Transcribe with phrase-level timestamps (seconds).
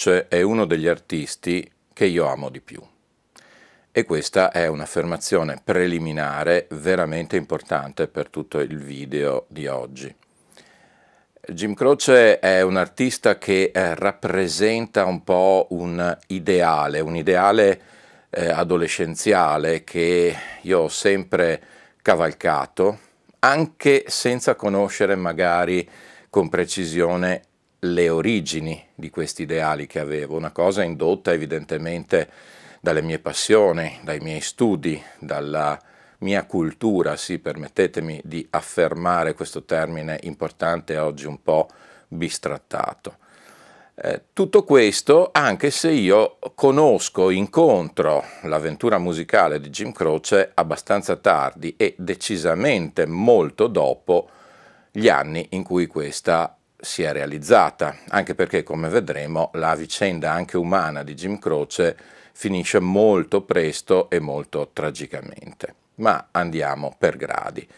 [0.00, 2.80] Croce è uno degli artisti che io amo di più.
[3.92, 10.14] E questa è un'affermazione preliminare veramente importante per tutto il video di oggi.
[11.48, 17.80] Jim Croce è un artista che eh, rappresenta un po' un ideale, un ideale
[18.30, 21.62] eh, adolescenziale che io ho sempre
[22.00, 22.98] cavalcato,
[23.40, 25.86] anche senza conoscere magari
[26.30, 27.42] con precisione
[27.80, 32.28] le origini di questi ideali che avevo, una cosa indotta evidentemente
[32.80, 35.78] dalle mie passioni, dai miei studi, dalla
[36.18, 41.68] mia cultura, sì, permettetemi di affermare questo termine importante oggi un po'
[42.08, 43.16] bistrattato.
[44.02, 51.74] Eh, tutto questo anche se io conosco, incontro l'avventura musicale di Jim Croce abbastanza tardi
[51.76, 54.30] e decisamente molto dopo
[54.90, 60.56] gli anni in cui questa si è realizzata, anche perché come vedremo la vicenda anche
[60.56, 61.96] umana di Jim Croce
[62.32, 65.74] finisce molto presto e molto tragicamente.
[65.96, 67.68] Ma andiamo per gradi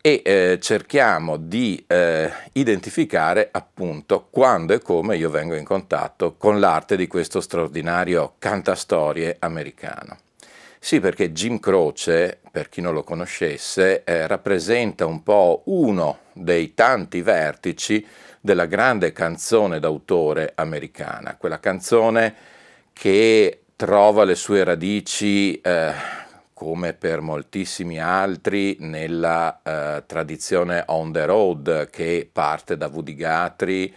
[0.00, 6.60] e eh, cerchiamo di eh, identificare appunto quando e come io vengo in contatto con
[6.60, 10.18] l'arte di questo straordinario cantastorie americano.
[10.80, 16.74] Sì, perché Jim Croce, per chi non lo conoscesse, eh, rappresenta un po' uno dei
[16.74, 18.04] tanti vertici
[18.40, 22.34] della grande canzone d'autore americana, quella canzone
[22.92, 25.92] che trova le sue radici, eh,
[26.52, 33.92] come per moltissimi altri, nella eh, tradizione on the road che parte da Woody Guthrie,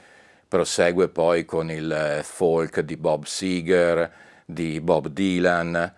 [0.47, 4.11] prosegue poi con il folk di Bob Seger,
[4.45, 5.95] di Bob Dylan,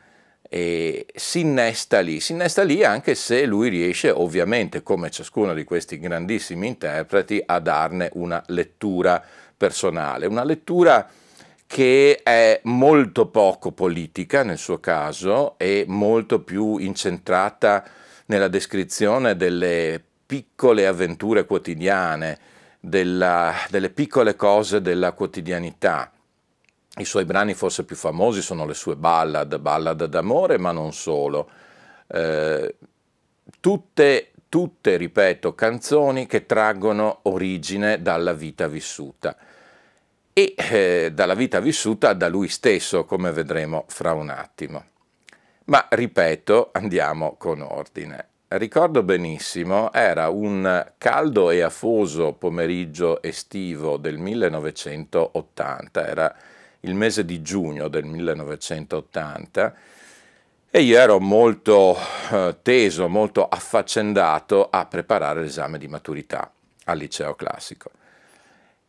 [0.54, 5.64] e si innesta lì, si innesta lì anche se lui riesce ovviamente come ciascuno di
[5.64, 9.20] questi grandissimi interpreti a darne una lettura
[9.58, 11.10] personale, una lettura
[11.66, 17.84] che è molto poco politica nel suo caso e molto più incentrata
[18.28, 22.38] nella descrizione delle piccole avventure quotidiane,
[22.80, 26.12] della, delle piccole cose della quotidianità
[26.98, 31.50] i suoi brani forse più famosi sono le sue ballad, ballad d'amore, ma non solo.
[32.08, 32.76] Eh,
[33.60, 39.36] tutte, tutte, ripeto, canzoni che traggono origine dalla vita vissuta
[40.34, 44.86] e eh, dalla vita vissuta da lui stesso, come vedremo fra un attimo.
[45.66, 48.28] Ma ripeto, andiamo con ordine.
[48.50, 56.36] Ricordo benissimo, era un caldo e afoso pomeriggio estivo del 1980, era
[56.86, 59.76] il mese di giugno del 1980
[60.70, 61.96] e io ero molto
[62.32, 66.52] eh, teso, molto affaccendato a preparare l'esame di maturità
[66.86, 67.92] al liceo classico.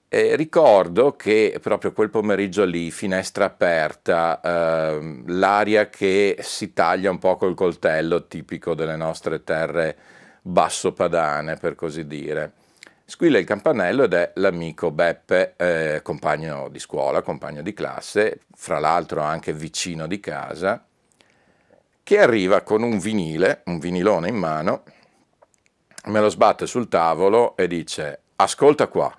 [0.09, 7.19] E ricordo che proprio quel pomeriggio lì, finestra aperta, eh, l'aria che si taglia un
[7.19, 9.97] po' col coltello, tipico delle nostre terre
[10.41, 12.53] basso padane, per così dire
[13.07, 18.79] Squilla il campanello ed è l'amico Beppe, eh, compagno di scuola, compagno di classe, fra
[18.79, 20.83] l'altro anche vicino di casa,
[22.03, 24.85] che arriva con un vinile, un vinilone in mano,
[26.07, 29.15] me lo sbatte sul tavolo e dice ascolta qua,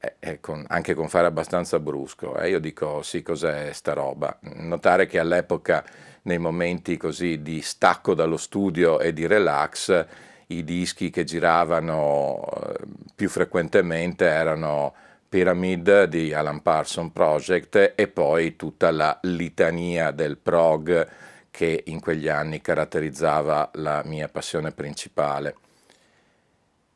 [0.00, 2.38] e, e con, anche con fare abbastanza brusco.
[2.38, 4.38] E io dico sì, cos'è sta roba?
[4.54, 5.84] Notare che all'epoca,
[6.22, 10.06] nei momenti così di stacco dallo studio e di relax,
[10.50, 12.74] i dischi che giravano eh,
[13.14, 14.94] più frequentemente erano
[15.28, 21.08] Pyramid di Alan Parson Project e poi tutta la litania del prog
[21.50, 25.54] che in quegli anni caratterizzava la mia passione principale.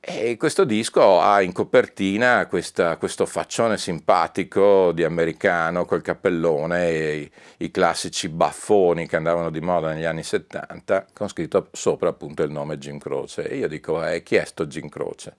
[0.07, 7.31] E questo disco ha in copertina questa, questo faccione simpatico di americano col cappellone e
[7.57, 12.51] i, classici baffoni che andavano di moda negli anni 70, con scritto sopra appunto il
[12.51, 13.49] nome Jim Croce.
[13.49, 15.37] E io dico, eh, chi è sto Jim Croce?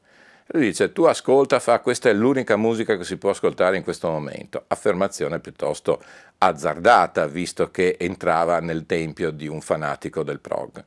[0.47, 4.09] Lui dice tu ascolta, fa questa è l'unica musica che si può ascoltare in questo
[4.09, 4.63] momento.
[4.65, 6.01] Affermazione piuttosto
[6.39, 10.83] azzardata, visto che entrava nel tempio di un fanatico del prog.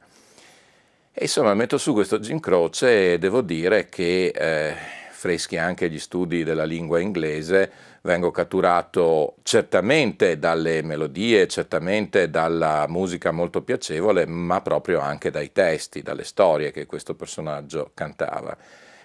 [1.21, 4.73] E insomma metto su questo Jim Croce e devo dire che, eh,
[5.11, 7.73] freschi anche gli studi della lingua inglese,
[8.03, 16.03] vengo catturato certamente dalle melodie, certamente dalla musica molto piacevole, ma proprio anche dai testi,
[16.03, 18.57] dalle storie che questo personaggio cantava.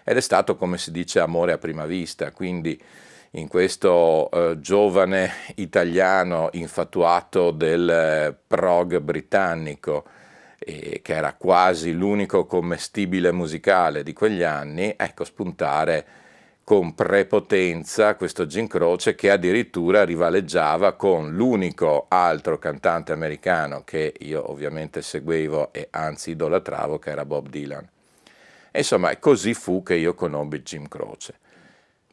[0.03, 2.79] Ed è stato, come si dice, amore a prima vista, quindi
[3.31, 10.05] in questo eh, giovane italiano infatuato del eh, prog britannico,
[10.65, 16.05] eh, che era quasi l'unico commestibile musicale di quegli anni, ecco spuntare
[16.63, 24.49] con prepotenza questo Gin Croce che addirittura rivaleggiava con l'unico altro cantante americano che io
[24.49, 27.85] ovviamente seguivo e anzi idolatravo, che era Bob Dylan.
[28.71, 31.35] Insomma, così fu che io conobbi Jim Croce.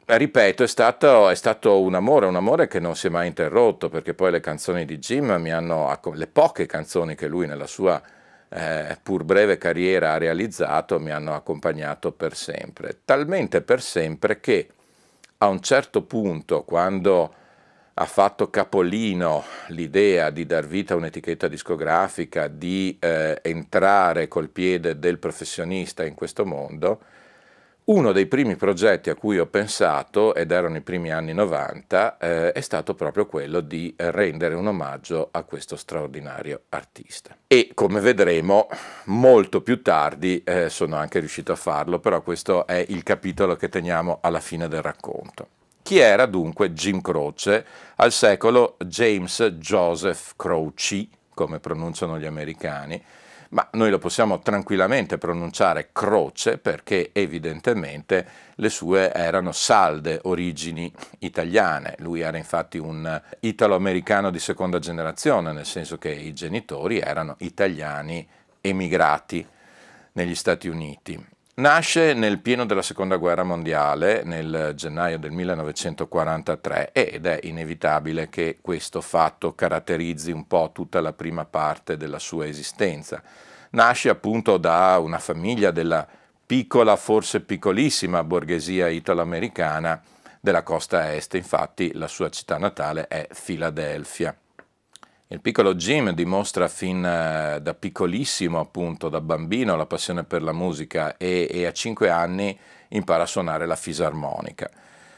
[0.03, 3.87] Ripeto, è stato, è stato, un amore, un amore che non si è mai interrotto,
[3.87, 8.01] perché poi le canzoni di Jim mi hanno, le poche canzoni che lui nella sua
[8.53, 12.99] eh, pur breve carriera ha realizzato, mi hanno accompagnato per sempre.
[13.05, 14.69] Talmente per sempre che
[15.37, 17.33] a un certo punto, quando
[17.93, 24.99] ha fatto capolino l'idea di dar vita a un'etichetta discografica, di eh, entrare col piede
[24.99, 27.01] del professionista in questo mondo,
[27.83, 32.51] uno dei primi progetti a cui ho pensato, ed erano i primi anni 90, eh,
[32.51, 37.35] è stato proprio quello di rendere un omaggio a questo straordinario artista.
[37.47, 38.67] E come vedremo,
[39.05, 43.67] molto più tardi eh, sono anche riuscito a farlo, però questo è il capitolo che
[43.67, 45.47] teniamo alla fine del racconto.
[45.81, 47.65] Chi era dunque Jim Croce?
[47.95, 53.03] Al secolo James Joseph Croce, come pronunciano gli americani,
[53.51, 61.95] ma noi lo possiamo tranquillamente pronunciare Croce perché evidentemente le sue erano salde origini italiane.
[61.99, 68.25] Lui era infatti un italo-americano di seconda generazione, nel senso che i genitori erano italiani
[68.61, 69.45] emigrati
[70.13, 71.25] negli Stati Uniti.
[71.61, 78.57] Nasce nel pieno della seconda guerra mondiale, nel gennaio del 1943, ed è inevitabile che
[78.59, 83.21] questo fatto caratterizzi un po' tutta la prima parte della sua esistenza.
[83.73, 86.07] Nasce appunto da una famiglia della
[86.43, 90.01] piccola, forse piccolissima borghesia italo-americana
[90.39, 94.35] della costa est, infatti la sua città natale è Filadelfia.
[95.31, 100.51] Il piccolo Jim dimostra fin eh, da piccolissimo, appunto, da bambino, la passione per la
[100.51, 104.69] musica e, e a cinque anni impara a suonare la fisarmonica.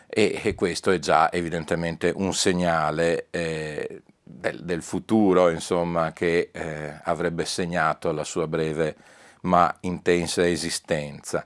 [0.08, 6.94] E, e questo è già evidentemente un segnale eh, del, del, futuro, insomma, che eh,
[7.06, 8.96] avrebbe segnato la sua breve
[9.42, 11.44] ma intensa esistenza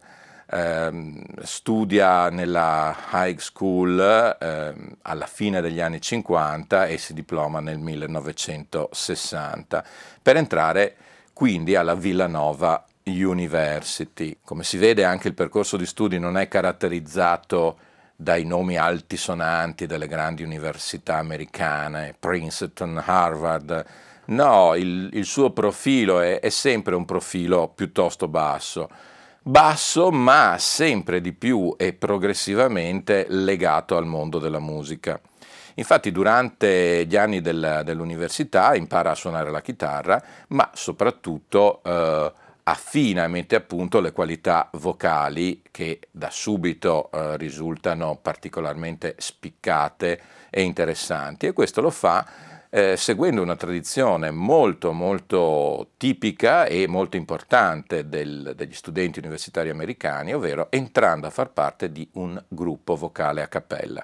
[0.49, 7.79] eh, studia nella high school eh, alla fine degli anni 50 e si diploma nel
[7.79, 9.83] 1960
[10.21, 10.95] per entrare
[11.33, 14.37] quindi alla Villanova University.
[14.43, 17.79] Come si vede anche il percorso di studi non è caratterizzato
[18.15, 23.85] dai nomi altisonanti delle grandi università americane, Princeton, Harvard,
[24.25, 28.89] no, il, il suo profilo è, è sempre un profilo piuttosto basso
[29.47, 35.19] basso ma sempre di più e progressivamente legato al mondo della musica.
[35.75, 43.23] Infatti durante gli anni del, dell'università impara a suonare la chitarra, ma soprattutto eh, affina
[43.23, 50.61] e mette a punto le qualità vocali che da subito eh, risultano particolarmente spiccate e
[50.61, 52.25] interessanti e questo lo fa
[52.69, 60.33] eh, seguendo una tradizione molto molto tipica e molto importante del, degli studenti universitari americani,
[60.33, 64.03] ovvero entrando a far parte di un gruppo vocale a cappella.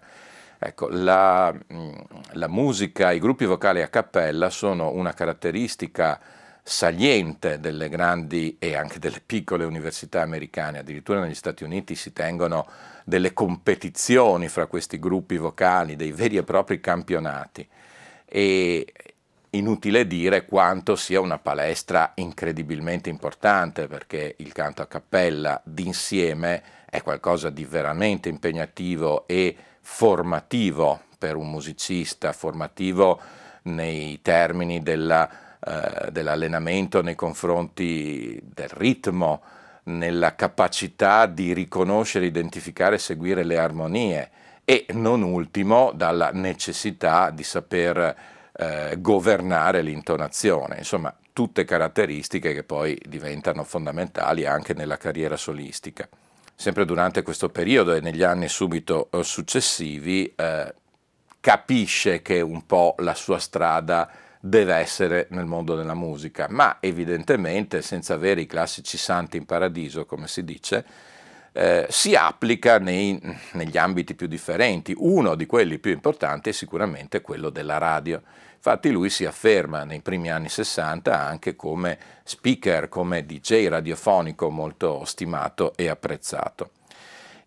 [0.58, 1.92] Ecco, la, mm,
[2.34, 6.20] la musica, i gruppi vocali a cappella sono una caratteristica
[6.66, 12.66] saliente delle grandi e anche delle piccole università americane, addirittura negli Stati Uniti si tengono
[13.04, 17.68] delle competizioni fra questi gruppi vocali, dei veri e propri campionati
[18.36, 18.92] e
[19.52, 27.04] inutile dire quanto sia una palestra incredibilmente importante perché il canto a cappella d'insieme è
[27.04, 33.22] qualcosa di veramente impegnativo e formativo per un musicista, formativo
[33.64, 39.44] nei termini della, eh, dell'allenamento nei confronti del ritmo,
[39.84, 44.32] nella capacità di riconoscere, identificare e seguire le armonie
[44.66, 48.16] e non ultimo dalla necessità di saper
[48.54, 56.08] eh, governare l'intonazione, insomma tutte caratteristiche che poi diventano fondamentali anche nella carriera solistica.
[56.56, 60.74] sempre durante questo periodo e negli anni subito eh, successivi, eh,
[61.42, 67.82] capisce che un po' la sua strada deve essere nel mondo della musica, ma evidentemente
[67.82, 70.86] senza avere i classici santi in paradiso, come si dice,
[71.54, 73.20] eh, si applica nei,
[73.54, 74.94] negli ambiti più differenti.
[74.98, 78.22] Uno di quelli più importanti è sicuramente quello della radio.
[78.56, 85.04] Infatti lui si afferma nei primi anni 60 anche come speaker, come DJ radiofonico molto
[85.06, 86.72] stimato e apprezzato.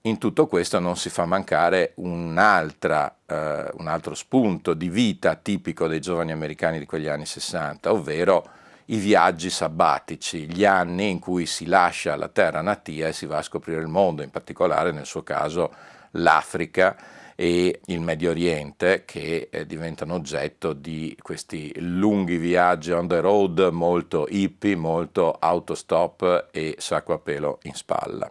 [0.02, 6.00] In tutto questo non si fa mancare eh, un altro spunto di vita tipico dei
[6.00, 8.48] giovani americani di quegli anni 60, ovvero
[8.86, 13.38] i viaggi sabbatici, gli anni in cui si lascia la terra natia e si va
[13.38, 15.74] a scoprire il mondo, in particolare nel suo caso
[16.12, 16.96] l'Africa
[17.34, 23.68] e il Medio Oriente che eh, diventano oggetto di questi lunghi viaggi on the road
[23.72, 28.30] molto hippie, molto autostop e sacco a pelo in spalla.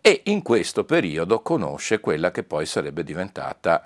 [0.00, 3.82] E in questo periodo conosce quella che poi sarebbe diventata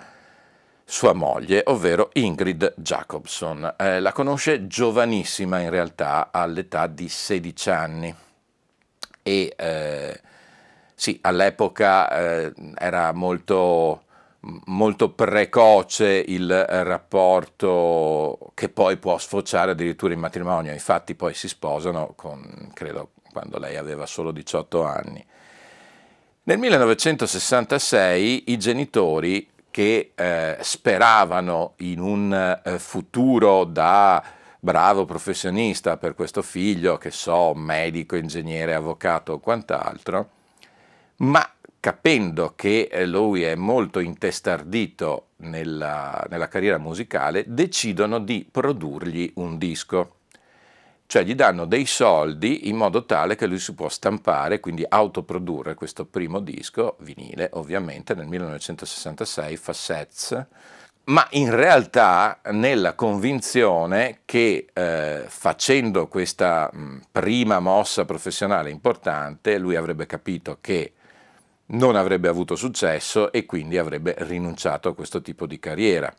[0.85, 3.75] sua moglie, ovvero Ingrid Jacobson.
[3.77, 8.15] Eh, la conosce giovanissima in realtà, all'età di 16 anni.
[9.21, 10.21] E eh,
[10.93, 14.03] sì, all'epoca eh, era molto,
[14.65, 20.73] molto precoce il rapporto che poi può sfociare addirittura in matrimonio.
[20.73, 25.25] Infatti poi si sposano con, credo, quando lei aveva solo 18 anni.
[26.45, 34.23] Nel 1966 i genitori che eh, speravano in un eh, futuro da
[34.59, 40.29] bravo professionista per questo figlio, che so, medico, ingegnere, avvocato o quant'altro,
[41.17, 49.31] ma capendo che eh, lui è molto intestardito nella, nella carriera musicale, decidono di produrgli
[49.37, 50.17] un disco
[51.13, 55.75] cioè gli danno dei soldi in modo tale che lui si può stampare, quindi autoprodurre
[55.75, 60.45] questo primo disco, vinile ovviamente, nel 1966, Facets,
[61.03, 69.75] ma in realtà nella convinzione che eh, facendo questa mh, prima mossa professionale importante lui
[69.75, 70.93] avrebbe capito che
[71.65, 76.11] non avrebbe avuto successo e quindi avrebbe rinunciato a questo tipo di carriera.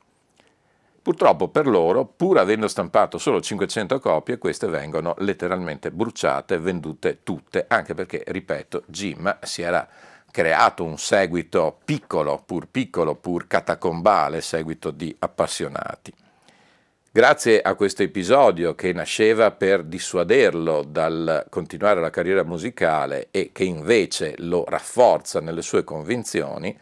[1.05, 7.67] Purtroppo per loro, pur avendo stampato solo 500 copie, queste vengono letteralmente bruciate, vendute tutte,
[7.69, 9.87] anche perché, ripeto, Jim si era
[10.31, 16.11] creato un seguito piccolo, pur piccolo, pur catacombale, seguito di appassionati.
[17.13, 23.65] Grazie a questo episodio che nasceva per dissuaderlo dal continuare la carriera musicale e che
[23.65, 26.75] invece lo rafforza nelle sue convinzioni,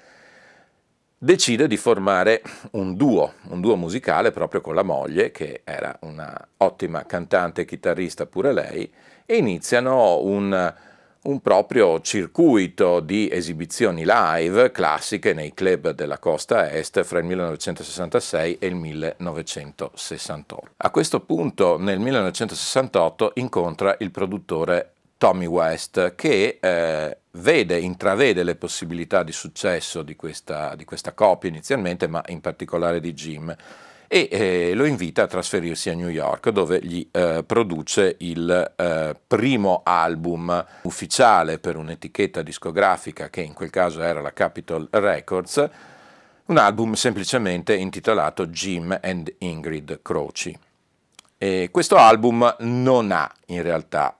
[1.22, 6.48] decide di formare un duo, un duo musicale proprio con la moglie, che era una
[6.56, 8.92] ottima cantante e chitarrista pure lei,
[9.24, 10.74] e iniziano un,
[11.22, 18.58] un proprio circuito di esibizioni live classiche nei club della costa est fra il 1966
[18.58, 20.70] e il 1968.
[20.78, 28.56] A questo punto, nel 1968, incontra il produttore Tommy West, che eh, vede, intravede le
[28.56, 33.54] possibilità di successo di questa, di questa coppia inizialmente, ma in particolare di Jim,
[34.14, 39.16] e eh, lo invita a trasferirsi a New York dove gli eh, produce il eh,
[39.26, 45.66] primo album ufficiale per un'etichetta discografica che in quel caso era la Capitol Records,
[46.44, 50.58] un album semplicemente intitolato Jim and Ingrid Croci.
[51.38, 54.14] E questo album non ha in realtà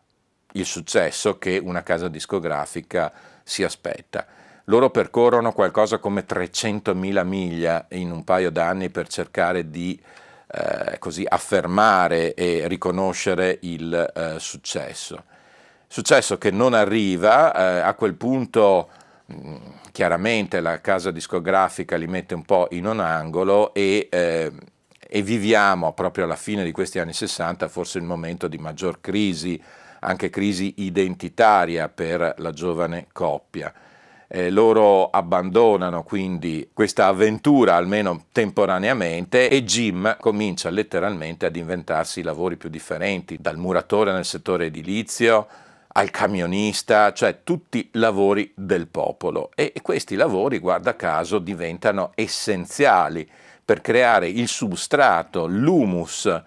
[0.53, 4.27] il successo che una casa discografica si aspetta.
[4.67, 10.01] Loro percorrono qualcosa come 300.000 miglia in un paio d'anni per cercare di
[10.47, 15.25] eh, così affermare e riconoscere il eh, successo.
[15.87, 18.89] Successo che non arriva, eh, a quel punto
[19.27, 19.57] mh, mm,
[19.91, 24.53] chiaramente la casa discografica li mette un po' in un angolo e, eh,
[25.09, 29.61] e viviamo proprio alla fine di questi anni 60 forse il momento di maggior crisi
[30.05, 33.73] anche crisi identitaria per la giovane coppia.
[34.35, 42.57] Eh, loro abbandonano quindi questa avventura almeno temporaneamente e Jim comincia letteralmente ad inventarsi lavori
[42.57, 45.47] più differenti, dal muratore nel settore edilizio
[45.95, 53.29] al camionista, cioè tutti lavori del popolo e questi lavori, guarda caso, diventano essenziali
[53.63, 56.43] per creare il substrato, l'humus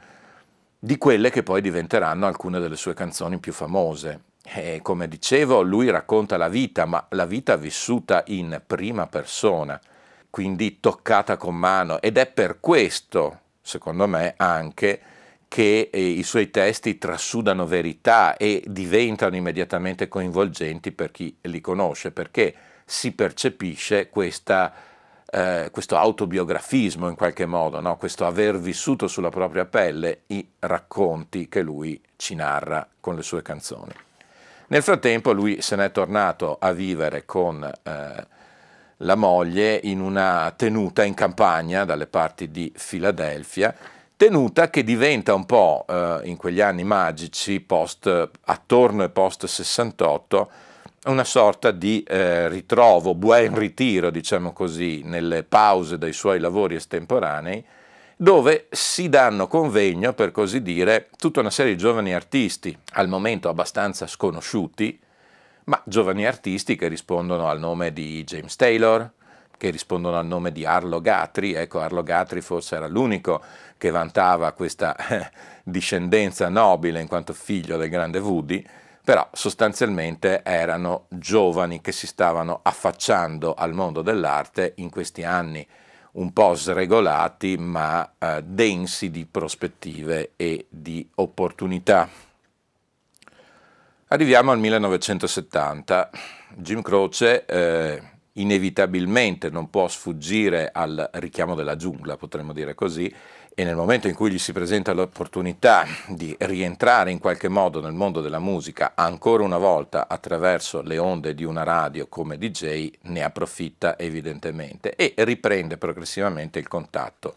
[0.79, 4.22] di quelle che poi diventeranno alcune delle sue canzoni più famose.
[4.44, 9.79] E come dicevo, lui racconta la vita, ma la vita vissuta in prima persona,
[10.29, 15.01] quindi toccata con mano, ed è per questo, secondo me, anche
[15.48, 22.12] che eh, i suoi testi trasudano verità e diventano immediatamente coinvolgenti per chi li conosce,
[22.12, 22.53] perché
[22.86, 24.74] si percepisce questa,
[25.35, 27.97] eh, questo autobiografismo in qualche modo, no?
[27.97, 33.41] questo aver vissuto sulla propria pelle i racconti che lui ci narra con le sue
[33.41, 33.91] canzoni.
[34.67, 38.27] Nel frattempo lui se n'è tornato a vivere con eh,
[38.99, 43.75] la moglie in una tenuta in campagna dalle parti di Filadelfia,
[44.15, 50.49] tenuta che diventa un po' eh, in quegli anni magici, post, attorno e post 68,
[51.05, 57.63] una sorta di eh, ritrovo, buon ritiro, diciamo così, nelle pause dai suoi lavori estemporanei,
[58.15, 63.50] dove si danno convegno, per così dire, tutta una serie di giovani artisti, al momento
[63.50, 65.00] abbastanza sconosciuti,
[65.65, 69.12] ma giovani artisti che rispondono al nome di James Taylor,
[69.57, 73.41] che rispondono al nome di Arlo Gatri, ecco Arlo Gatri forse era l'unico
[73.77, 75.29] che vantava questa eh,
[75.63, 78.65] discendenza nobile in quanto figlio del grande Woody,
[79.05, 85.65] però sostanzialmente erano giovani che si stavano affacciando al mondo dell'arte in questi anni
[86.13, 92.09] un po' sregolati ma eh, densi di prospettive e di opportunità.
[94.07, 96.09] Arriviamo al 1970.
[96.55, 98.01] Jim Croce eh,
[98.33, 103.13] inevitabilmente non può sfuggire al richiamo della giungla, potremmo dire così,
[103.55, 107.93] e nel momento in cui gli si presenta l'opportunità di rientrare in qualche modo nel
[107.93, 113.24] mondo della musica, ancora una volta attraverso le onde di una radio come DJ, ne
[113.24, 117.35] approfitta evidentemente e riprende progressivamente il contatto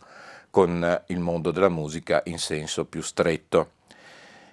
[0.51, 3.71] con il mondo della musica in senso più stretto.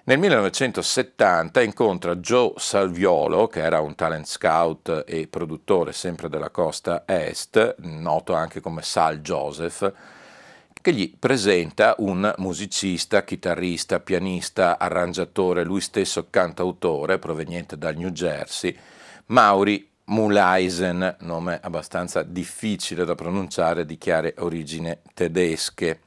[0.04, 7.02] Nel 1970 incontra Joe Salviolo, che era un talent scout e produttore sempre della costa
[7.06, 9.92] est, noto anche come Sal Joseph,
[10.86, 18.72] che gli presenta un musicista, chitarrista, pianista, arrangiatore, lui stesso cantautore proveniente dal New Jersey,
[19.26, 26.00] Mauri Mulaisen, nome abbastanza difficile da pronunciare, di chiare origini tedesche.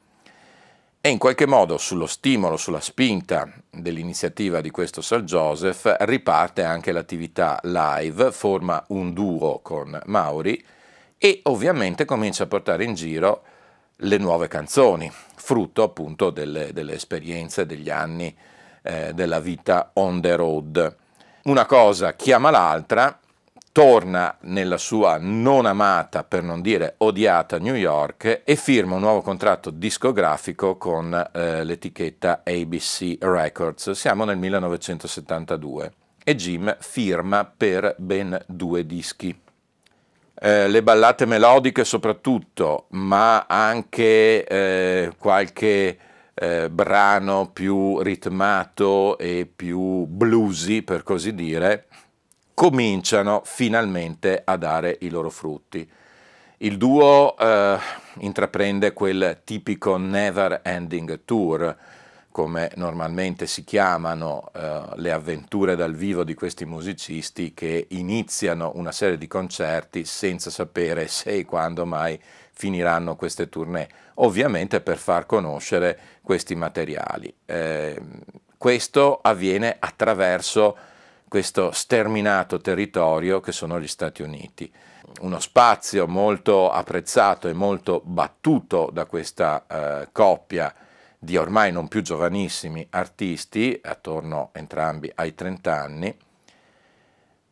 [1.01, 6.93] E in qualche modo sullo stimolo, sulla spinta dell'iniziativa di questo Sir Joseph riparte anche
[6.93, 10.63] l'attività live, forma un duo con Mauri
[11.17, 13.43] e ovviamente comincia a portare in giro
[14.01, 18.35] le nuove canzoni, frutto appunto delle, delle esperienze degli anni
[18.83, 20.95] eh, della vita on the road.
[21.43, 23.17] Una cosa chiama l'altra,
[23.71, 29.21] torna nella sua non amata, per non dire odiata New York e firma un nuovo
[29.21, 33.91] contratto discografico con eh, l'etichetta ABC Records.
[33.91, 39.37] Siamo nel 1972 e Jim firma per ben due dischi
[40.41, 45.97] eh, le ballate melodiche soprattutto, ma anche eh, qualche
[46.33, 51.87] eh, brano più ritmato e più bluesy, per così dire,
[52.53, 55.87] cominciano finalmente a dare i loro frutti.
[56.61, 57.77] Il duo eh,
[58.19, 61.75] intraprende quel tipico never ending tour,
[62.39, 68.93] come normalmente si chiamano eh, le avventure dal vivo di questi musicisti che iniziano una
[68.93, 72.17] serie di concerti senza sapere se e quando mai
[72.53, 77.33] finiranno queste tournée, ovviamente per far conoscere questi materiali.
[77.45, 78.01] Eh,
[78.57, 80.77] questo avviene attraverso
[81.27, 84.71] questo sterminato territorio che sono gli Stati Uniti.
[85.19, 90.73] Uno spazio molto apprezzato e molto battuto da questa eh, coppia
[91.19, 96.17] di ormai non più giovanissimi artisti, attorno entrambi ai 30 anni,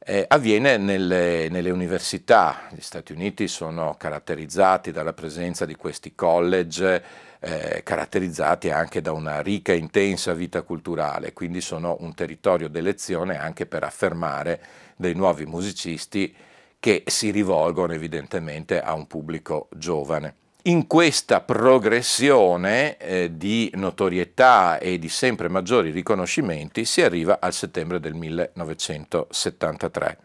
[0.10, 2.70] eh, avviene nelle, nelle, università.
[2.72, 7.04] Gli Stati Uniti sono caratterizzati dalla presenza di questi college,
[7.40, 13.38] eh, caratterizzati anche da una ricca e intensa vita culturale, quindi sono un territorio d'elezione
[13.38, 14.62] anche per affermare
[14.96, 16.34] dei nuovi musicisti
[16.80, 20.47] che si rivolgono evidentemente a un pubblico giovane.
[20.68, 28.02] In questa progressione eh, di notorietà e di sempre maggiori riconoscimenti si arriva al settembre
[28.02, 30.18] del 1973.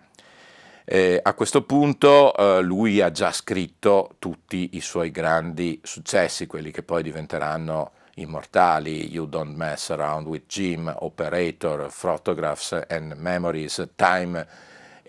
[0.85, 6.72] Eh, a questo punto eh, lui ha già scritto tutti i suoi grandi successi, quelli
[6.72, 14.44] che poi diventeranno immortali, You Don't Mess Around with Jim, Operator, Photographs and Memories, Time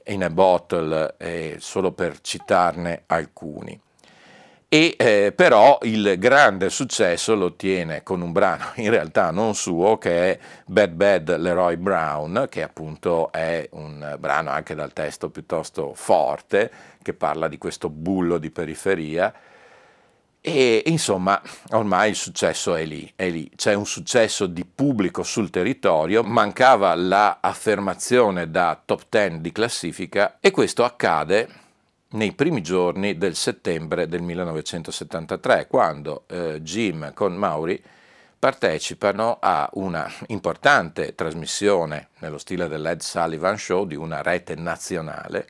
[0.04, 3.82] in a Bottle, eh, solo per citarne alcuni
[4.74, 10.00] e eh, però il grande successo lo ottiene con un brano in realtà non suo
[10.00, 15.94] che è Bad Bad Leroy Brown che appunto è un brano anche dal testo piuttosto
[15.94, 16.72] forte
[17.04, 19.32] che parla di questo bullo di periferia
[20.42, 21.40] E insomma,
[21.72, 23.50] ormai il successo è lì, è lì.
[23.56, 30.52] C'è un successo di pubblico sul territorio, mancava l'affermazione da top 10 di classifica e
[30.52, 31.48] questo accade
[32.14, 37.82] nei primi giorni del settembre del 1973, quando eh, Jim con Mauri
[38.38, 45.48] partecipano a una importante trasmissione nello stile dell'Ed Sullivan Show di una rete nazionale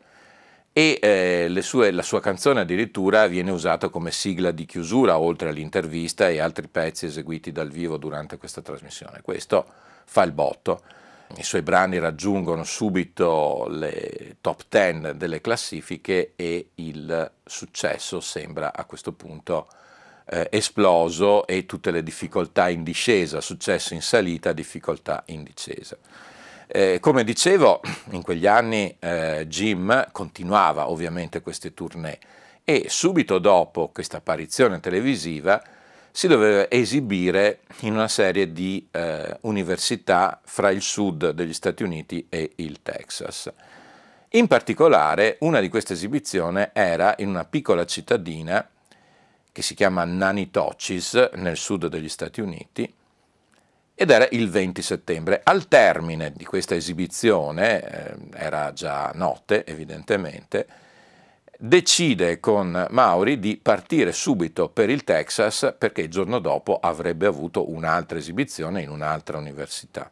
[0.72, 6.30] e eh, sue, la sua canzone addirittura viene usata come sigla di chiusura oltre all'intervista
[6.30, 9.22] e altri pezzi eseguiti dal vivo durante questa trasmissione.
[9.22, 9.66] Questo
[10.06, 10.82] fa il botto.
[11.36, 18.86] I suoi brani raggiungono subito le top 10 delle classifiche e il successo sembra a
[18.86, 19.68] questo punto
[20.26, 25.98] eh, esploso e tutte le difficoltà in discesa, successo in salita, difficoltà in discesa.
[26.68, 32.20] Eh, come dicevo, in quegli anni eh, Jim continuava ovviamente queste tournée
[32.64, 35.62] e subito dopo questa apparizione televisiva
[36.16, 42.28] si doveva esibire in una serie di eh, università fra il sud degli Stati Uniti
[42.30, 43.52] e il Texas.
[44.30, 48.70] In particolare una di queste esibizioni era in una piccola cittadina
[49.52, 52.94] che si chiama Nanitoches nel sud degli Stati Uniti
[53.96, 55.42] ed era il 20 settembre.
[55.44, 60.68] Al termine di questa esibizione, eh, era già notte evidentemente,
[61.66, 67.72] decide con Mauri di partire subito per il Texas perché il giorno dopo avrebbe avuto
[67.72, 70.12] un'altra esibizione in un'altra università.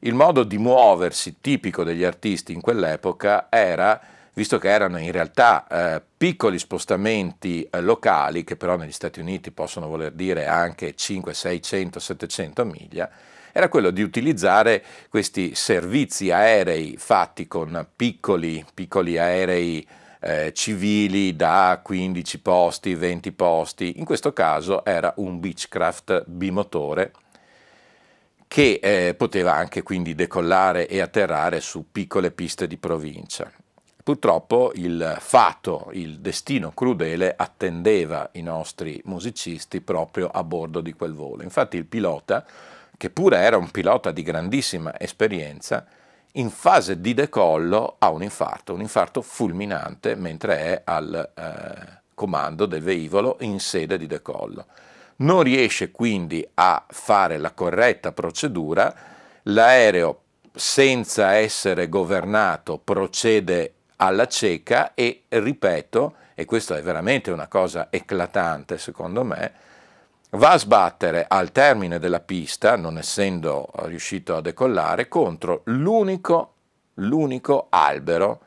[0.00, 4.00] Il modo di muoversi tipico degli artisti in quell'epoca era
[4.32, 9.52] visto che erano in realtà eh, piccoli spostamenti eh, locali, che però negli Stati Uniti
[9.52, 13.08] possono voler dire anche 5, 600, 700 miglia,
[13.52, 19.86] era quello di utilizzare questi servizi aerei fatti con piccoli, piccoli aerei
[20.24, 27.12] eh, civili da 15 posti, 20 posti, in questo caso era un Beechcraft bimotore
[28.48, 33.50] che eh, poteva anche quindi decollare e atterrare su piccole piste di provincia.
[34.02, 41.14] Purtroppo il fato, il destino crudele attendeva i nostri musicisti proprio a bordo di quel
[41.14, 41.42] volo.
[41.42, 42.46] Infatti il pilota,
[42.96, 45.86] che pure era un pilota di grandissima esperienza,
[46.36, 52.66] in fase di decollo ha un infarto, un infarto fulminante mentre è al eh, comando
[52.66, 54.66] del velivolo in sede di decollo.
[55.16, 58.92] Non riesce quindi a fare la corretta procedura,
[59.42, 67.88] l'aereo senza essere governato procede alla cieca e, ripeto, e questa è veramente una cosa
[67.90, 69.52] eclatante secondo me,
[70.36, 76.54] va a sbattere al termine della pista, non essendo riuscito a decollare, contro l'unico,
[76.94, 78.40] l'unico albero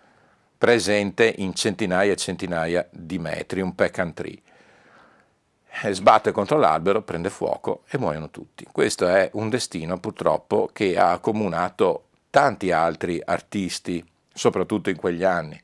[0.58, 4.42] presente in centinaia e centinaia di metri, un pecan tree.
[5.84, 8.68] E sbatte contro l'albero, prende fuoco e muoiono tutti.
[8.72, 15.62] Questo è un destino purtroppo che ha accomunato tanti altri artisti soprattutto in quegli anni.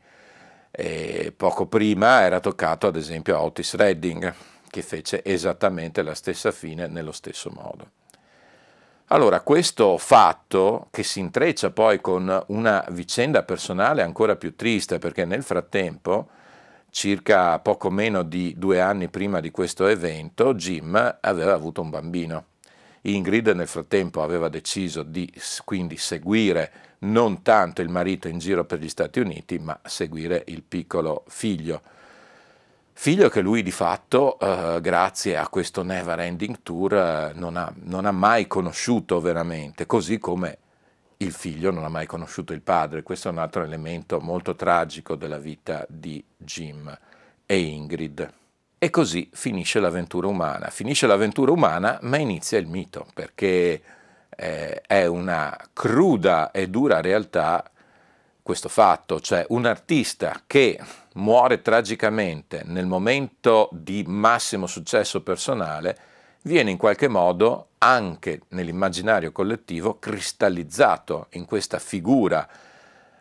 [0.69, 4.33] E poco prima era toccato ad esempio a Otis Redding,
[4.73, 7.91] che fece esattamente la stessa fine nello stesso modo.
[9.07, 15.25] Allora, questo fatto che si intreccia poi con una vicenda personale ancora più triste, perché
[15.25, 16.27] nel frattempo,
[16.89, 22.45] circa poco meno di due anni prima di questo evento, Jim aveva avuto un bambino.
[23.01, 25.31] Ingrid nel frattempo aveva deciso di
[25.65, 30.63] quindi seguire non tanto il marito in giro per gli Stati Uniti, ma seguire il
[30.63, 31.81] piccolo figlio.
[32.95, 37.73] Figlio che lui di fatto, eh, grazie a questo Never Ending Tour, eh, non, ha,
[37.81, 40.59] non ha mai conosciuto veramente, così come
[41.17, 43.01] il figlio non ha mai conosciuto il padre.
[43.01, 46.95] Questo è un altro elemento molto tragico della vita di Jim
[47.45, 48.33] e Ingrid.
[48.77, 50.69] E così finisce l'avventura umana.
[50.69, 53.81] Finisce l'avventura umana, ma inizia il mito, perché
[54.29, 57.69] eh, è una cruda e dura realtà
[58.41, 60.77] questo fatto, cioè un artista che
[61.13, 65.97] muore tragicamente nel momento di massimo successo personale
[66.43, 72.47] viene in qualche modo anche nell'immaginario collettivo cristallizzato in questa figura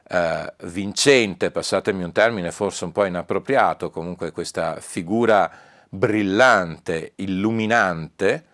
[0.08, 5.50] eh, vincente, passatemi un termine forse un po' inappropriato, comunque questa figura
[5.88, 8.46] brillante, illuminante,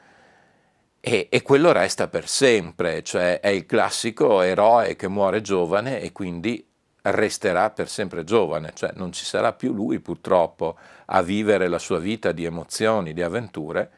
[1.01, 6.13] e, e, quello resta per sempre, cioè è il classico eroe che muore giovane e
[6.13, 6.68] quindi
[7.11, 11.99] resterà per sempre giovane, cioè non ci sarà più lui purtroppo a vivere la sua
[11.99, 13.91] vita di emozioni, di avventure,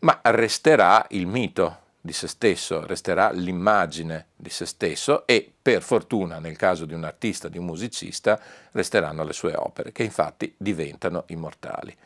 [0.00, 6.38] ma resterà il mito di se stesso, resterà l'immagine di se stesso e per fortuna
[6.38, 8.38] nel caso di un artista, di un musicista,
[8.72, 11.96] resteranno le sue opere, che infatti diventano immortali.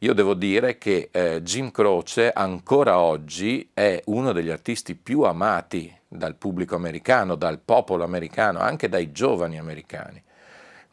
[0.00, 5.97] io devo dire che eh, Jim Croce ancora oggi è uno degli artisti più amati
[6.08, 10.22] dal pubblico americano, dal popolo americano, anche dai giovani americani.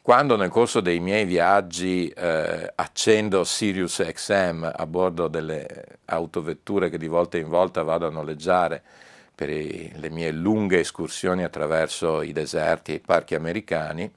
[0.06, 6.98] Quando nel corso dei miei viaggi eh, accendo Sirius XM a bordo delle autovetture che
[6.98, 8.80] di volta in volta vado a noleggiare
[9.34, 14.08] per i, le mie lunghe escursioni attraverso i deserti e i parchi americani,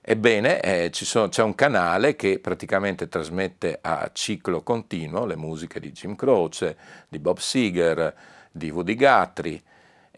[0.00, 5.90] ebbene eh, sono, c'è un canale che praticamente trasmette a ciclo continuo le musiche di
[5.90, 6.76] Jim Croce,
[7.08, 8.14] di Bob Seger,
[8.52, 9.60] di Woody Guthrie,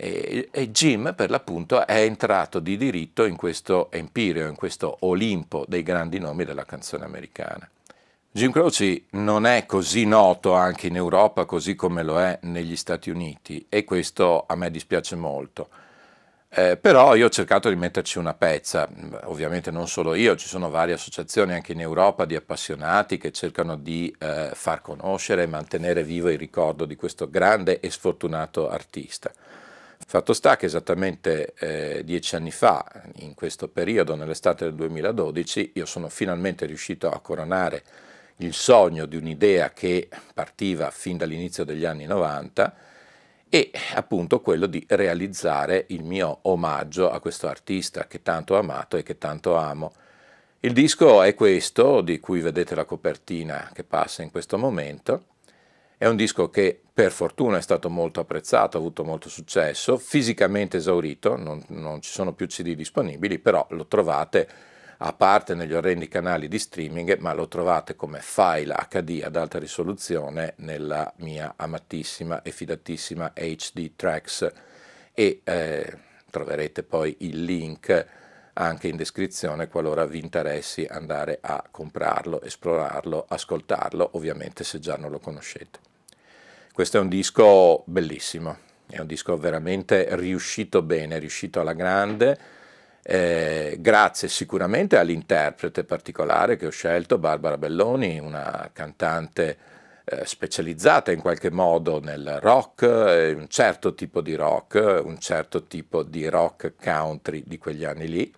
[0.03, 5.67] e, e Jim per l'appunto è entrato di diritto in questo empireo, in questo Olimpo
[5.69, 7.69] dei grandi nomi della canzone americana.
[8.33, 13.11] Jim Croce non è così noto anche in Europa così come lo è negli Stati
[13.11, 15.69] Uniti e questo a me dispiace molto.
[16.49, 18.89] Eh, però io ho cercato di metterci una pezza,
[19.25, 23.77] ovviamente non solo io, ci sono varie associazioni anche in Europa di appassionati che cercano
[23.77, 29.31] di eh, far conoscere e mantenere vivo il ricordo di questo grande e sfortunato artista.
[30.11, 32.85] Fatto sta che esattamente eh, dieci anni fa,
[33.19, 37.85] in questo periodo, nell'estate del 2012, io sono finalmente riuscito a coronare
[38.39, 42.75] il sogno di un'idea che partiva fin dall'inizio degli anni 90
[43.49, 48.97] e appunto quello di realizzare il mio omaggio a questo artista che tanto ho amato
[48.97, 49.93] e che tanto amo.
[50.59, 55.27] Il disco è questo, di cui vedete la copertina che passa in questo momento,
[56.01, 60.79] è un disco che per fortuna è stato molto apprezzato, ha avuto molto successo, fisicamente
[60.79, 64.49] esaurito, non, non ci sono più CD disponibili, però lo trovate
[64.97, 69.59] a parte negli orrendi canali di streaming, ma lo trovate come file HD ad alta
[69.59, 74.51] risoluzione nella mia amatissima e fidatissima HD Tracks
[75.13, 75.99] e eh,
[76.31, 78.07] troverete poi il link
[78.55, 85.11] anche in descrizione qualora vi interessi andare a comprarlo, esplorarlo, ascoltarlo, ovviamente se già non
[85.11, 85.90] lo conoscete.
[86.81, 88.57] Questo è un disco bellissimo,
[88.89, 92.39] è un disco veramente riuscito bene, riuscito alla grande,
[93.03, 99.59] eh, grazie sicuramente all'interprete particolare che ho scelto, Barbara Belloni, una cantante
[100.05, 105.65] eh, specializzata in qualche modo nel rock, eh, un certo tipo di rock, un certo
[105.65, 108.35] tipo di rock country di quegli anni lì,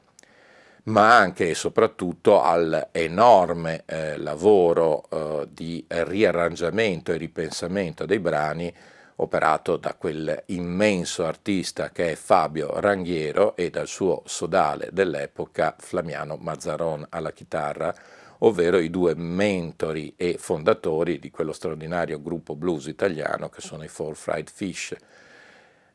[0.85, 8.73] ma anche e soprattutto all'enorme eh, lavoro eh, di riarrangiamento e ripensamento dei brani
[9.16, 16.37] operato da quel immenso artista che è Fabio Ranghiero e dal suo sodale dell'epoca Flamiano
[16.40, 17.95] Mazzaron alla chitarra,
[18.38, 23.88] ovvero i due mentori e fondatori di quello straordinario gruppo blues italiano che sono i
[23.88, 24.97] Four Fried Fish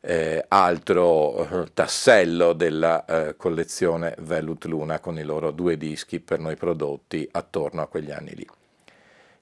[0.00, 6.38] eh, altro eh, tassello della eh, collezione Velut Luna con i loro due dischi per
[6.38, 8.46] noi prodotti attorno a quegli anni lì.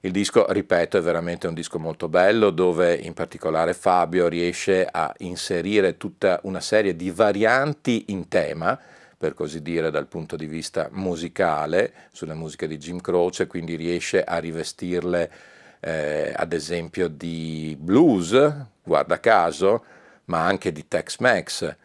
[0.01, 5.13] Il disco, ripeto, è veramente un disco molto bello dove in particolare Fabio riesce a
[5.19, 8.79] inserire tutta una serie di varianti in tema,
[9.17, 14.23] per così dire dal punto di vista musicale, sulle musiche di Jim Croce, quindi riesce
[14.23, 15.31] a rivestirle
[15.79, 19.83] eh, ad esempio di blues, guarda caso,
[20.27, 21.75] ma anche di Tex-Mex.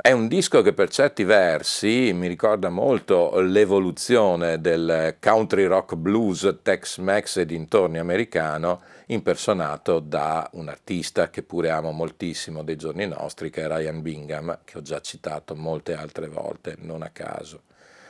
[0.00, 6.58] È un disco che per certi versi mi ricorda molto l'evoluzione del country rock blues
[6.62, 13.50] Tex-Mex e dintorni americano, impersonato da un artista che pure amo moltissimo dei giorni nostri,
[13.50, 17.62] che è Ryan Bingham, che ho già citato molte altre volte, non a caso.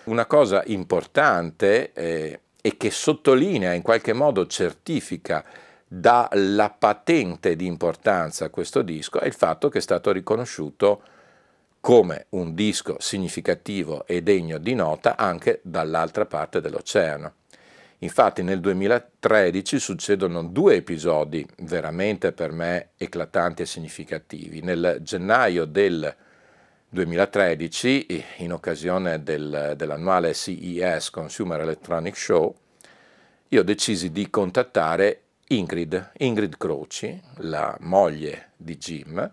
[0.05, 5.43] Una cosa importante eh, e che sottolinea, in qualche modo certifica
[5.89, 11.03] dà la patente di importanza a questo disco è il fatto che è stato riconosciuto
[11.81, 17.33] come un disco significativo e degno di nota anche dall'altra parte dell'oceano.
[18.01, 24.61] Infatti nel 2013 succedono due episodi veramente per me eclatanti e significativi.
[24.61, 26.15] Nel gennaio del
[26.91, 32.55] 2013, in occasione del, dell'annuale CES Consumer Electronic Show,
[33.49, 39.33] io decisi di contattare Ingrid, Ingrid Croci, la moglie di Jim,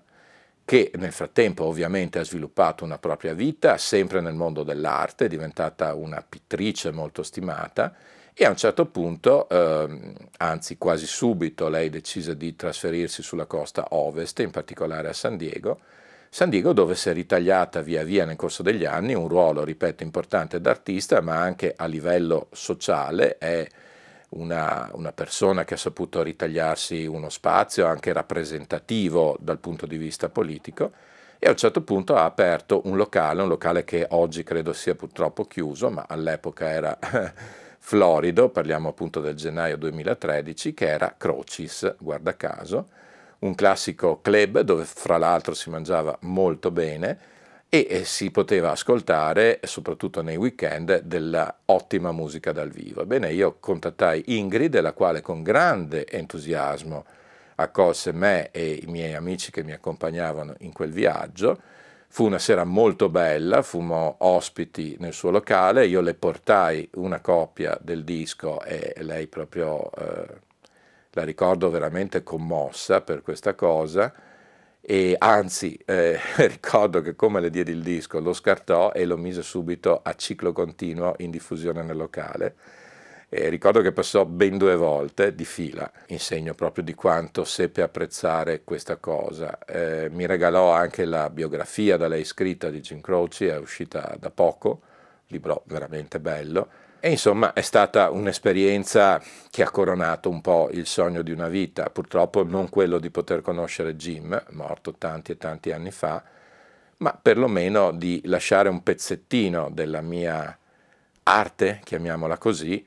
[0.64, 5.94] che nel frattempo ovviamente ha sviluppato una propria vita, sempre nel mondo dell'arte, è diventata
[5.94, 7.94] una pittrice molto stimata
[8.34, 13.88] e a un certo punto, eh, anzi quasi subito, lei decise di trasferirsi sulla costa
[13.90, 15.80] ovest, in particolare a San Diego,
[16.30, 20.04] San Diego dove si è ritagliata via via nel corso degli anni un ruolo, ripeto,
[20.04, 23.68] importante d'artista, ma anche a livello sociale è
[24.36, 30.30] una, una, persona che ha saputo ritagliarsi uno spazio anche rappresentativo dal punto di vista
[30.30, 30.92] politico
[31.38, 34.96] e a un certo punto ha aperto un locale, un locale che oggi credo sia
[34.96, 36.98] purtroppo chiuso, ma all'epoca era
[37.78, 42.90] florido, parliamo appunto del gennaio 2013, che era Crocis, guarda caso,
[43.40, 47.34] un classico club dove fra l'altro si mangiava molto bene
[47.70, 53.02] e si poteva ascoltare, soprattutto nei weekend, della ottima musica dal vivo.
[53.02, 57.06] Ebbene, io contattai Ingrid, la quale con grande entusiasmo
[57.56, 61.60] accolse me e i miei amici che mi accompagnavano in quel viaggio,
[62.16, 67.78] Fu una sera molto bella, fummo ospiti nel suo locale, io le portai una copia
[67.82, 70.26] del disco e lei proprio eh,
[71.12, 74.14] la ricordo veramente commossa per questa cosa
[74.88, 79.42] e anzi eh, ricordo che come le diedi il disco lo scartò e lo mise
[79.42, 82.56] subito a ciclo continuo in diffusione nel locale
[83.28, 88.64] e ricordo che passò ben due volte di fila, insegno proprio di quanto seppe apprezzare
[88.64, 89.58] questa cosa.
[89.66, 94.30] Eh, mi regalò anche la biografia da lei scritta di Jim Croce, è uscita da
[94.30, 94.82] poco,
[95.28, 96.70] libro veramente bello.
[97.06, 101.92] E insomma è stata un'esperienza che ha coronato un po' il sogno di una vita,
[101.92, 106.24] purtroppo non quello di poter conoscere Jim, morto tanti e tanti anni fa,
[106.98, 110.58] ma perlomeno di lasciare un pezzettino della mia
[111.22, 112.84] arte, chiamiamola così,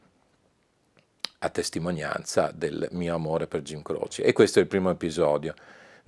[1.38, 4.24] a testimonianza del mio amore per Jim Croce.
[4.24, 5.54] E questo è il primo episodio.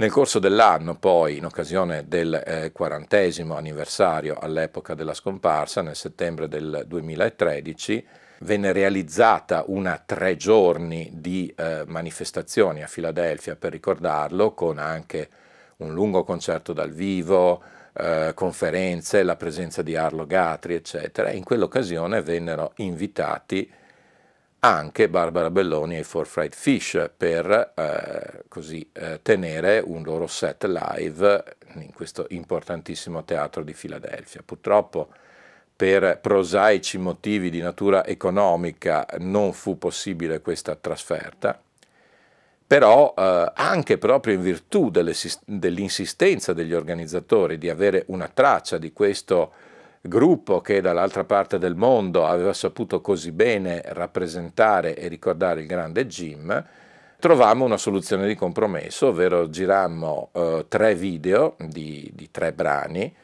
[0.01, 6.49] Nel corso dell'anno, poi, in occasione del eh, quarantesimo anniversario all'epoca della scomparsa, nel settembre
[6.49, 8.07] del 2013,
[8.39, 15.29] venne realizzata una tre giorni di eh, manifestazioni a Filadelfia per ricordarlo, con anche
[15.77, 21.31] un lungo concerto dal vivo, eh, conferenze, la presenza di Arlo Gatri, eccetera.
[21.31, 23.71] In quell'occasione vennero invitati
[24.61, 30.65] anche Barbara Belloni e For Fried Fish per eh, così, eh, tenere un loro set
[30.65, 34.43] live in questo importantissimo teatro di Filadelfia.
[34.45, 35.09] Purtroppo
[35.75, 41.59] per prosaici motivi di natura economica non fu possibile questa trasferta,
[42.67, 49.53] però eh, anche proprio in virtù dell'insistenza degli organizzatori di avere una traccia di questo
[50.01, 56.07] gruppo che dall'altra parte del mondo aveva saputo così bene rappresentare e ricordare il grande
[56.07, 56.67] Jim,
[57.19, 63.15] trovammo una soluzione di compromesso, ovvero girammo eh, tre video di, di, tre brani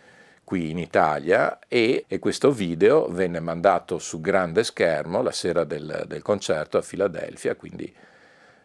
[0.45, 6.05] qui in Italia e, e, questo video venne mandato su grande schermo la sera del,
[6.07, 7.93] del concerto a Filadelfia, quindi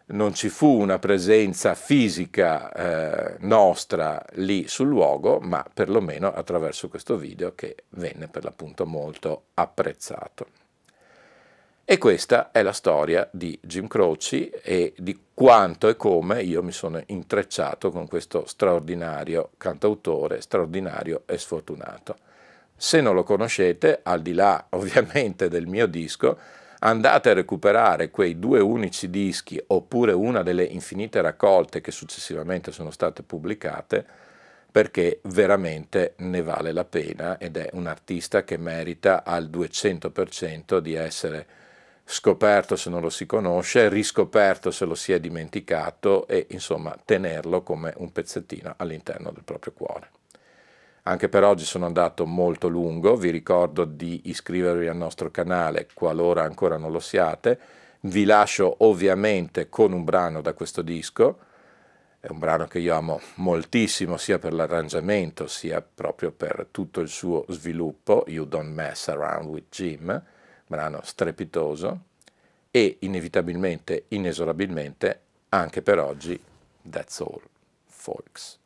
[0.06, 7.16] non ci fu una presenza fisica eh, nostra lì sul luogo, ma perlomeno attraverso questo
[7.16, 10.46] video che venne per l'appunto molto apprezzato.
[11.84, 16.72] E questa è la storia di Jim Croce e di quanto e come io mi
[16.72, 22.16] sono intrecciato con questo straordinario cantautore, straordinario e sfortunato.
[22.76, 26.38] Se non lo conoscete, al di là ovviamente del mio disco,
[26.84, 32.90] andate a recuperare quei due unici dischi oppure una delle infinite raccolte che successivamente sono
[32.90, 34.04] state pubblicate
[34.70, 40.94] perché veramente ne vale la pena ed è un artista che merita al 200% di
[40.94, 41.46] essere
[42.04, 47.62] scoperto se non lo si conosce, riscoperto se lo si è dimenticato e insomma tenerlo
[47.62, 50.08] come un pezzettino all'interno del proprio cuore.
[51.04, 56.44] Anche per oggi sono andato molto lungo, vi ricordo di iscrivervi al nostro canale qualora
[56.44, 57.58] ancora non lo siate.
[58.02, 61.38] Vi lascio ovviamente con un brano da questo disco,
[62.20, 67.08] è un brano che io amo moltissimo sia per l'arrangiamento sia proprio per tutto il
[67.08, 70.22] suo sviluppo, You Don't Mess Around with Jim,
[70.64, 72.00] brano strepitoso
[72.70, 76.40] e inevitabilmente, inesorabilmente, anche per oggi,
[76.88, 77.42] That's All,
[77.86, 78.60] folks.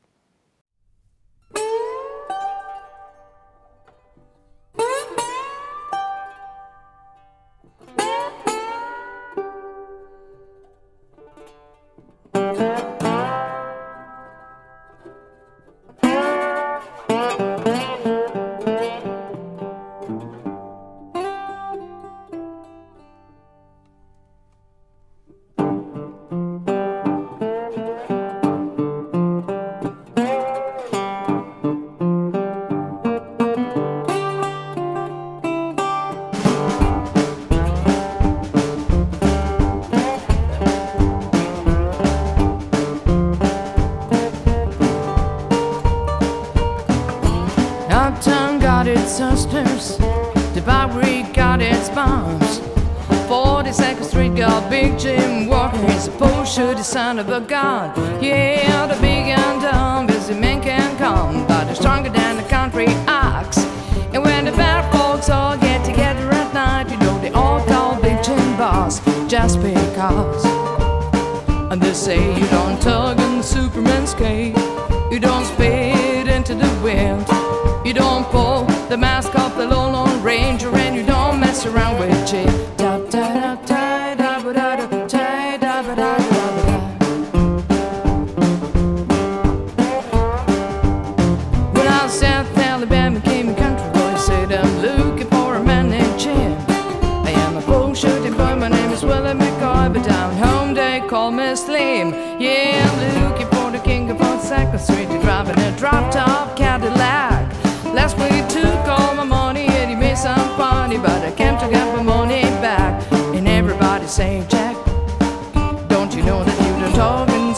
[101.08, 102.10] Call me Slim.
[102.40, 104.38] Yeah, I'm looking for the king of on
[104.78, 107.52] Street, driving a drop top Cadillac.
[107.94, 111.58] Last week he took all my money and he made some funny, but I came
[111.58, 113.10] to get my money back.
[113.34, 114.46] And everybody saying,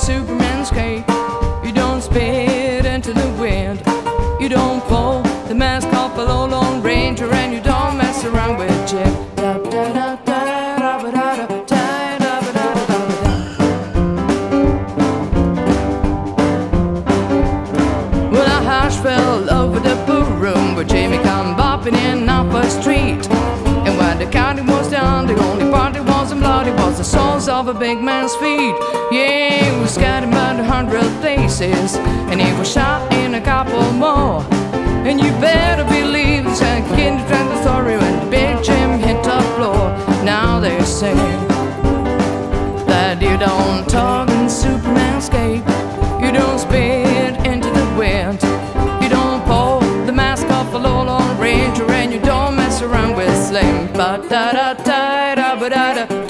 [0.09, 1.07] Superman's cape?
[1.63, 3.83] You don't spit into the wind.
[4.41, 8.57] You don't pull the mask off a low Lone Ranger, and you don't mess around
[8.57, 9.13] with Jim.
[18.33, 22.71] Well, a hush fell over the pool room where Jamie come bopping in off a
[22.71, 23.29] street.
[23.87, 25.58] And when the counting was done, the only
[27.49, 28.77] of a big man's feet.
[29.11, 31.97] Yeah, was scattered about a hundred places,
[32.31, 34.43] and he was shot in a couple more.
[35.09, 39.41] And you better believe it's a kind of story when the big Jim hit the
[39.57, 39.89] floor.
[40.25, 41.15] Now they say
[42.87, 45.65] that you don't talk in Superman's cape.
[46.23, 48.43] You don't spit into the wind.
[49.03, 53.35] You don't pull the mask off a Lone Ranger, and you don't mess around with
[53.47, 53.87] Slim.
[53.95, 56.28] Ba da da da da ba da da da da